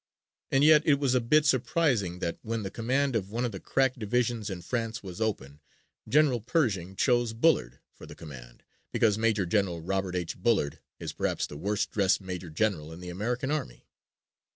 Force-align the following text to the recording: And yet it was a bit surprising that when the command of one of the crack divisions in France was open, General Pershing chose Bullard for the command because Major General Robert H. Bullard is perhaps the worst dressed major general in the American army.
And 0.49 0.63
yet 0.63 0.81
it 0.83 0.95
was 0.95 1.13
a 1.13 1.21
bit 1.21 1.45
surprising 1.45 2.17
that 2.21 2.39
when 2.41 2.63
the 2.63 2.71
command 2.71 3.15
of 3.15 3.29
one 3.29 3.45
of 3.45 3.51
the 3.51 3.59
crack 3.59 3.93
divisions 3.99 4.49
in 4.49 4.63
France 4.63 5.03
was 5.03 5.21
open, 5.21 5.59
General 6.09 6.41
Pershing 6.41 6.95
chose 6.95 7.33
Bullard 7.33 7.77
for 7.93 8.07
the 8.07 8.15
command 8.15 8.63
because 8.91 9.19
Major 9.19 9.45
General 9.45 9.79
Robert 9.79 10.15
H. 10.15 10.35
Bullard 10.41 10.79
is 10.97 11.13
perhaps 11.13 11.45
the 11.45 11.55
worst 11.55 11.91
dressed 11.91 12.19
major 12.19 12.49
general 12.49 12.91
in 12.91 12.99
the 12.99 13.09
American 13.11 13.51
army. 13.51 13.85